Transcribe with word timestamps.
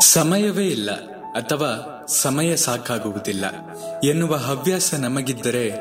ಸಮಯವೇ 0.00 0.66
ಇಲ್ಲ 0.66 0.90
ಅಥವಾ 1.34 2.04
ಸಮಯ 2.08 2.56
ಸಾಕಾಗುವುದಿಲ್ಲ. 2.56 3.44
ಎನ್ನುವ 4.04 4.36
ಹವ್ಯಾಸ 4.36 4.94
ನಮಗಿದ್ದರೆ 4.94 5.72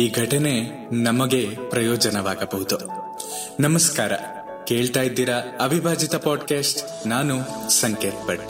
ಈ 0.00 0.12
ಘಟನೆ 0.12 0.60
ನಮಗೆ 0.92 1.56
ಪ್ರಯೋಜನವಾಗಬಹುದು. 1.70 2.78
ನಮಸ್ಕಾರ. 3.60 4.12
ಕೇಳ್ತಾ 4.64 5.02
ಇದ್ದೀರಾ 5.02 5.34
ಅವಿಭಾಜಿತ 5.60 6.14
ಪಾಡ್ಕಾಸ್ಟ್ 6.14 7.08
ನಾನು 7.08 7.34
ಸಂಕೇತ್ 7.70 8.28
ಭಟ್. 8.28 8.48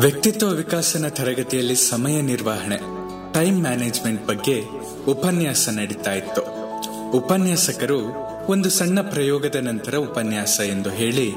ವ್ಯಕ್ತಿತ್ವ 0.00 0.48
ವಿಕಾಸನ 0.48 1.08
ತರಗತಿಯಲ್ಲಿ 1.08 1.76
ಸಮಯ 1.76 2.20
ನಿರ್ವಹಣೆ, 2.20 2.76
ಟೈಮ್ 3.34 3.62
ಮ್ಯಾನೇಜ್ಮೆಂಟ್ 3.62 4.26
ಬಗ್ಗೆ 4.26 4.62
ಉಪನ್ಯಾಸ 5.08 5.68
ನಡೀತಾ 5.68 6.12
ಇತ್ತು. 6.12 6.42
ಉಪನ್ಯಾಸಕರು 7.10 8.25
ಒಂದು 8.48 8.70
ಸಣ್ಣ 8.70 9.00
ಪ್ರಯೋಗದ 9.00 9.54
ನಂತರ 9.54 9.94
ಉಪನ್ಯಾಸ 9.94 10.60
ಎಂದು 10.60 10.90
ಹೇಳಿ 10.90 11.32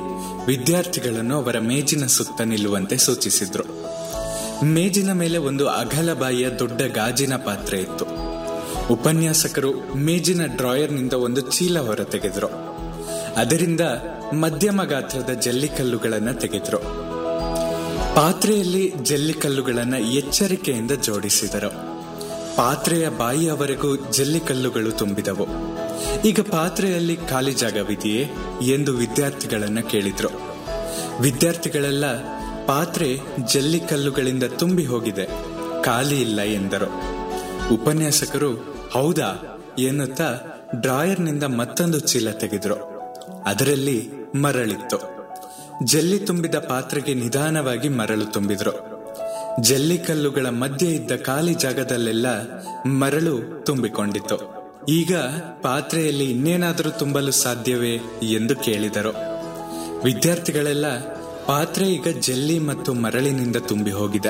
ವಿದ್ಯಾರ್ಥಿಗಳನ್ನು 0.47 1.43
ಅವರ 1.43 1.59
ಮೇಜಿನ 1.59 2.05
ಸುತ್ತ 2.05 2.41
ನಿಲ್ಲುವಂತೆ 2.41 2.97
ಸೂಚಿಸಿದ್ರು. 2.97 3.63
ಮೇಜಿನ 4.65 5.11
ಮೇಲೆ 5.11 5.37
ಒಂದು 5.37 5.67
ಅಗಲ 5.67 6.13
ಬಾಯಿಯ 6.13 6.49
ದೊಡ್ಡ 6.49 6.81
ಗಾಜಿನ 6.81 7.35
ಪಾತ್ರೆ 7.35 7.79
ಇತ್ತು. 7.79 8.05
ಉಪನ್ಯಾಸಕರು 8.93 9.95
ಮೇಜಿನ 9.95 10.45
ಡ್ರಾಯರ್ನಿಂದ 10.45 11.13
ಒಂದು 11.13 11.41
ಚೀಲ 11.41 11.79
ಹೊರ 11.79 11.99
ತೆಗೆದ್ರು 12.03 12.47
ಅದರಿಂದ 13.37 13.81
ಮಧ್ಯಮ 14.33 14.83
ಗಾತ್ರದ 14.83 15.29
ಜಲ್ಲಿಕಲ್ಲುಗಳನ್ನು 15.29 16.33
ತೆಗೆದ್ರು. 16.33 16.77
ಪಾತ್ರೆಯಲ್ಲಿ 18.15 18.93
ಜಲ್ಲಿಕಲ್ಲುಗಳನ್ನು 19.03 19.97
ಎಚ್ಚರಿಕೆಯಿಂದ 19.97 20.91
ಜೋಡಿಸಿದರು. 20.91 21.69
ಪಾತ್ರೆಯ 22.57 23.09
ಬಾಯಿಯವರೆಗೂ 23.09 23.95
ಜಲ್ಲಿಕಲ್ಲುಗಳು 23.95 24.91
ತುಂಬಿದವು. 24.91 25.47
ಈಗ 26.25 26.39
ಪಾತ್ರೆಯಲ್ಲಿ 26.51 27.15
ಖಾಲಿ 27.15 27.53
ಜಾಗವಿದೆಯೇ 27.53 28.29
ಎಂದು 28.61 28.93
ವಿದ್ಯಾರ್ಥಿಗಳನ್ನ 28.93 29.79
ಕೇಳಿದ್ರು. 29.79 30.29
ವಿದ್ಯಾರ್ಥಿಗಳೆಲ್ಲ, 31.21 32.05
ಪಾತ್ರೆ 32.65 33.17
ಜಲ್ಲಿಕಲ್ಲುಗಳಿಂದ 33.53 34.43
ತುಂಬಿ 34.43 34.85
ಹೋಗಿದೆ, 34.85 35.25
ಖಾಲಿ 35.83 36.21
ಇಲ್ಲ 36.21 36.41
ಎಂದರು. 36.41 37.19
ಉಪನ್ಯಾಸಕರು, 37.73 38.51
ಹೌದಾ 38.91 39.59
ಎನ್ನುತ್ತಾ 39.79 40.37
ಡ್ರಾಯರ್ನಿಂದ 40.75 41.43
ಮತ್ತೊಂದು 41.43 41.99
ಚೀಲ 41.99 42.31
ತೆಗೆದ್ರು. 42.31 42.75
ಅದರಲ್ಲಿ 43.45 44.09
ಮರಳಿತ್ತು. 44.35 45.19
ಜಲ್ಲಿ 45.83 46.19
ತುಂಬಿದ 46.19 46.55
ಪಾತ್ರೆಗೆ 46.55 47.13
ನಿಧಾನವಾಗಿ 47.13 47.89
ಮರಳು 47.89 48.25
ತುಂಬಿದ್ರು. 48.25 48.99
ಜಲ್ಲಿಕಲ್ಲುಗಳ 49.61 50.49
ಮಧ್ಯೆ 50.49 50.89
ಇದ್ದ 50.89 51.11
ಖಾಲಿ 51.21 51.53
ಜಾಗದಲ್ಲೆಲ್ಲ 51.53 52.27
ಮರಳು 52.85 53.63
ತುಂಬಿಕೊಂಡಿತ್ತು. 53.63 54.58
ಈಗ 54.87 55.15
ಪಾತ್ರೆಯಲ್ಲಿ 55.61 56.31
ಇನ್ನೇನಾದರೂ 56.31 56.89
ತುಂಬಲು 56.89 57.31
ಸಾಧ್ಯವೇ 57.31 57.99
ಎಂದು 58.21 58.55
ಕೇಳಿದರು. 58.55 59.13
ವಿದ್ಯಾರ್ಥಿಗಳೆಲ್ಲ 60.03 60.99
ಪಾತ್ರೆ 61.45 61.89
ಈಗ 61.89 62.07
ಜಲ್ಲಿ 62.19 62.59
ಮತ್ತು 62.59 62.93
ಮರಳಿನಿಂದ 62.93 63.55
ತುಂಬಿ 63.55 63.91
ಹೋಗಿದೆ. 63.91 64.29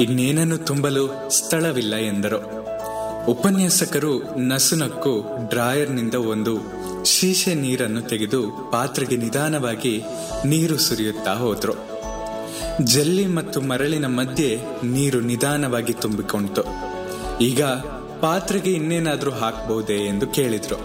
ಇನ್ನೇನನ್ನು 0.00 0.58
ತುಂಬಲು 0.58 1.30
ಸ್ಥಳವಿಲ್ಲ 1.30 1.94
ಎಂದರು. 1.94 2.60
ಉಪನ್ಯಾಸಕರು 3.26 4.38
ನಸುನಕ್ಕು 4.38 5.26
ಡ್ರಾಯರ್ನಿಂದ 5.48 6.14
ಒಂದು 6.14 6.58
ಶೀಶೆ 7.04 7.54
ನೀರನ್ನು 7.54 8.02
ತೆಗೆದು 8.02 8.70
ಪಾತ್ರೆಗೆ 8.72 9.16
ನಿಧಾನವಾಗಿ 9.16 10.02
ನೀರು 10.44 10.78
ಸುರಿಯುತ್ತಾ 10.78 11.34
ಹೋದ್ರು. 11.34 11.72
ಜಲ್ಲಿ 12.84 13.26
ಮತ್ತು 13.26 13.60
ಮರಳಿನ 13.60 14.06
ಮಧ್ಯೆ 14.06 14.58
ನೀರು 14.84 15.20
ನಿಧಾನವಾಗಿ 15.20 15.92
ತುಂಬಿಕೊಂಡಿತು. 15.92 16.62
ಈಗ 17.40 17.62
ಪಾತ್ರೆಗೆ 18.20 18.70
ಇನ್ನೇನಾದರೂ 18.70 19.32
ಹಾಕಬಹುದೇ 19.32 19.98
ಎಂದು 20.12 20.26
ಕೇಳಿದ್ರು. 20.36 20.78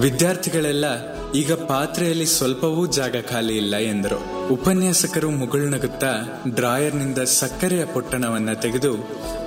ವಿದ್ಯಾರ್ಥಿಗಳೆಲ್ಲ, 0.00 0.86
ಈಗ 1.32 1.52
ಪಾತ್ರೆಯಲ್ಲಿ 1.68 2.26
ಸ್ವಲ್ಪವೂ 2.26 2.82
ಜಾಗ 2.96 3.16
ಖಾಲಿ 3.30 3.54
ಇಲ್ಲ 3.56 3.76
ಎಂದರು. 3.92 4.18
ಉಪನ್ಯಾಸಕರು 4.52 5.30
ಮುಗುಳ್ನಗುತ್ತಾ 5.30 6.10
ಡ್ರಾಯರ್ನಿಂದ 6.54 7.20
ಸಕ್ಕರೆಯ 7.38 7.84
ಪೊಟ್ಟಣವನ್ನು 7.84 8.54
ತೆಗೆದು, 8.60 8.92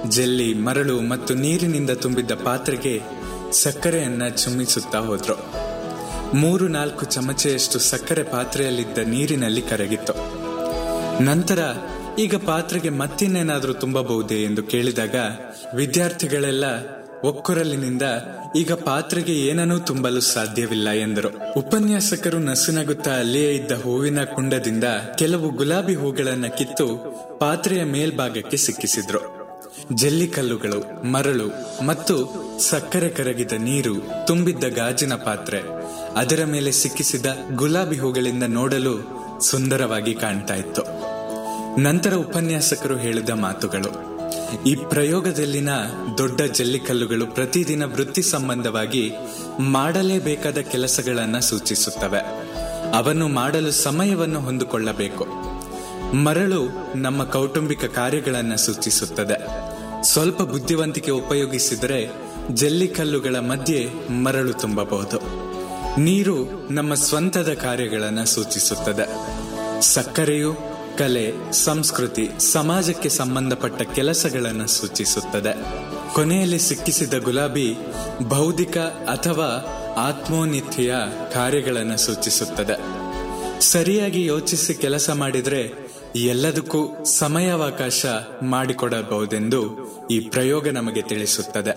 ಜಲ್ಲಿ, 0.09 0.49
ಮರಳು 0.67 0.97
ಮತ್ತು 1.01 1.33
ನೀರಿನಿಂದ 1.33 1.91
ತುಂಬಿದ್ದ 2.03 2.31
ಪಾತ್ರೆಗೆ 2.31 2.95
ಸಕ್ಕರೆಯನ್ನ 3.63 4.27
ಚುಮ್ಮಿಸುತ್ತಾ 4.41 4.99
ಹೋದ್ರು. 4.99 5.37
ಮೂರು 6.33 6.65
ನಾಲ್ಕು 6.67 7.05
ಚಮಚೆಯಷ್ಟು 7.05 7.77
ಸಕ್ಕರೆ 7.91 8.23
ಪಾತ್ರೆಯಲ್ಲಿದ್ದ 8.33 8.97
ನೀರಿನಲ್ಲಿ 9.05 9.61
ಕರಗಿತ್ತು. 9.61 10.15
ನಂತರ 11.23 11.61
ಈಗ 12.17 12.35
ಪಾತ್ರೆಗೆ 12.35 12.89
ಮತ್ತಿನ್ನೇನಾದರೂ 12.89 13.73
ತುಂಬಬಹುದೇ 13.73 14.43
ಎಂದು 14.43 14.63
ಕೇಳಿದಾಗ 14.63 15.15
ವಿದ್ಯಾರ್ಥಿಗಳೆಲ್ಲ 15.75 16.63
ಒಕ್ಕೊರಲಿನಿಂದ, 17.23 18.01
ಈಗ 18.55 18.71
ಪಾತ್ರೆಗೆ 18.73 19.33
ಏನನ್ನೂ 19.33 19.79
ತುಂಬಲು 19.79 20.19
ಸಾಧ್ಯವಿಲ್ಲ 20.19 20.89
ಎಂದರು. 20.89 21.53
ಉಪನ್ಯಾಸಕರು 21.53 22.39
ನಸುನಗುತ್ತಾ 22.39 23.19
ಅಲ್ಲಿಯೇ 23.19 23.51
ಇದ್ದ 23.51 23.71
ಹೂವಿನ 23.71 24.23
ಕುಂಡದಿಂದ 24.23 24.83
ಕೆಲವು 25.17 25.49
ಗುಲಾಬಿ 25.49 25.95
ಹೂಗಳನ್ನ 25.95 26.45
ಕಿತ್ತು 26.47 26.87
ಪಾತ್ರೆಯ 27.39 27.83
ಮೇಲ್ಭಾಗಕ್ಕೆ 27.83 28.57
ಸಿಕ್ಕಿಸಿದ್ರು. 28.57 29.39
ಜಲ್ಲಿಕಲ್ಲುಗಳು, 29.93 31.03
ಮರಳು 31.11 31.47
ಮತ್ತು 31.85 32.15
ಸಕ್ಕರೆ 32.59 33.09
ಕರಗಿದ 33.09 33.51
ನೀರು 33.51 34.25
ತುಂಬಿದ್ದ 34.27 34.63
ಗಾಜಿನ 34.63 35.15
ಪಾತ್ರೆ 35.15 35.61
ಅದರ 36.15 36.45
ಮೇಲೆ 36.45 36.71
ಸಿಕ್ಕಿಸಿದ 36.71 37.25
ಗುಲಾಬಿ 37.55 37.97
ಹೂಗಳಿಂದ 37.97 38.43
ನೋಡಲು 38.47 38.95
ಸುಂದರವಾಗಿ 39.39 40.13
ಕಾಣ್ತಾ 40.13 40.55
ಇತ್ತು. 40.55 41.08
ನಂತರ 41.77 42.13
ಉಪನ್ಯಾಸಕರು 42.13 42.97
ಹೇಳಿದ 42.97 43.29
ಮಾತುಗಳು. 43.29 44.09
ಈ 44.63 44.75
ಪ್ರಯೋಗದಲ್ಲಿನ 44.75 45.69
ದೊಡ್ಡ 46.17 46.41
ಜಲ್ಲಿಕಲ್ಲುಗಳು 46.41 47.27
ಪ್ರತಿದಿನ 47.27 47.83
ವೃತ್ತಿ 47.85 48.21
ಸಂಬಂಧವಾಗಿ 48.21 49.11
ಮಾಡಲೇಬೇಕಾದ 49.59 50.57
ಕೆಲಸಗಳನ್ನು 50.57 51.41
ಸೂಚಿಸುತ್ತವೆ. 51.41 52.19
ಅವನ್ನು 52.97 53.27
ಮಾಡಲು 53.27 53.71
ಸಮಯವನ್ನು 53.71 54.39
ಹೊಂದಿಕೊಳ್ಳಬೇಕು. 54.39 55.27
ಮರಳು 56.15 56.67
ನಮ್ಮ 56.95 57.23
ಕೌಟುಂಬಿಕ 57.23 57.85
ಕಾರ್ಯಗಳನ್ನು 57.85 58.57
ಸೂಚಿಸುತ್ತದೆ. 58.57 59.47
ಸ್ವಲ್ಪ 60.03 60.41
ಬುದ್ಧಿವಂತಿಕೆ 60.41 61.11
ಉಪಯೋಗಿಸಿದರೆ 61.11 62.07
ಜಲ್ಲಿಕಲ್ಲುಗಳ 62.53 63.35
ಮಧ್ಯೆ 63.35 63.89
ಮರಳು 64.11 64.53
ತುಂಬಬಹುದು. 64.53 65.49
ನೀರು 66.01 66.67
ನಮ್ಮ 66.73 66.93
ಸ್ವಂತದ 66.93 67.53
ಕಾರ್ಯಗಳನ್ನು 67.53 68.25
ಸೂಚಿಸುತ್ತದೆ. 68.25 69.05
ಸಕ್ಕರೆಯು 69.81 70.68
ಕಲೆ, 70.99 71.53
ಸಂಸ್ಕೃತಿ, 71.53 72.29
ಸಮಾಜಕ್ಕೆ 72.39 73.09
ಸಂಬಂಧಪಟ್ಟ 73.09 73.81
ಕೆಲಸಗಳನ್ನು 73.81 74.67
ಸೂಚಿಸುತ್ತದೆ. 74.67 75.53
ಕೊನೆಯಲ್ಲಿ 76.13 76.59
ಸಿಕ್ಕಿಸಿದ 76.59 77.13
ಗುಲಾಬಿ, 77.13 77.77
ಬೌದ್ಧಿಕ 78.29 78.77
ಅಥವಾ 79.13 79.49
ಆತ್ಮೋನ್ನಿತಿಯ 79.97 80.95
ಕಾರ್ಯಗಳನ್ನು 81.33 81.97
ಸೂಚಿಸುತ್ತದೆ. 81.97 82.75
ಸರಿಯಾಗಿ 83.61 84.25
ಯೋಚಿಸಿ 84.25 84.73
ಕೆಲಸ 84.73 85.09
ಮಾಡಿದರೆ 85.09 85.71
ಎಲ್ಲದಕ್ಕೂ 86.15 87.05
ಸಮಯಾವಕಾಶ 87.05 88.05
ಮಾಡಿಕೊಡಬಹುದೆಂದು 88.43 89.61
ಈ 90.11 90.19
ಪ್ರಯೋಗ 90.19 90.67
ನಮಗೆ 90.67 91.01
ತಿಳಿಸುತ್ತದೆ. 91.01 91.73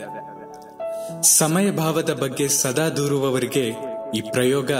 ಸಮಯ 1.22 1.70
ಭಾವದ 1.70 2.12
ಬಗ್ಗೆ 2.12 2.48
ಸದಾ 2.48 2.88
ದೂರುವವರಿಗೆ 2.88 3.72
ಈ 4.14 4.20
ಪ್ರಯೋಗ 4.20 4.72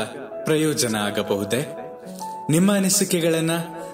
ಪ್ರಯೋಜನ 0.44 0.96
ಆಗಬಹುದೇ? 0.96 1.76
ನಿಮ್ಮ 2.50 2.74
ಅನಿಸಿಕೆಗಳನ್ನ 2.74 3.50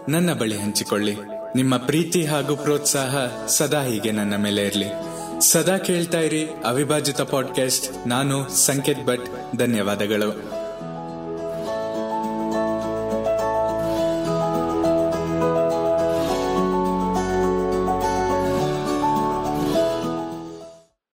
ನನ್ನ 0.09 0.33
ಬಳಿ 0.33 0.59
ಹಂಚಿಕೊಳ್ಳಿ. 0.59 1.17
ನಿಮ್ಮ 1.57 1.77
ಪ್ರೀತಿ 1.77 2.25
ಹಾಗೂ 2.25 2.57
ಪ್ರೋತ್ಸಾಹ 2.57 3.47
ಸದಾ 3.47 3.83
ಹೀಗೆ 3.83 4.13
ನನ್ನ 4.13 4.37
ಮೇಲೆ 4.37 4.67
ಇರಲಿ. 4.67 4.85
ಸದಾ 5.41 5.79
ಕೇಳ್ತಾ 5.79 6.21
ಇರಿ 6.21 6.49
ಅವಿಭಾಜಿತ 6.67 7.21
ಪಾಡ್ಕಾಸ್ಟ್ 7.21 8.09
ನಾನು 8.09 8.49
ಸಂಕೇತ್ 8.49 9.07
ಭಟ್. 9.07 9.57
ಧನ್ಯವಾದಗಳು. 9.57 10.58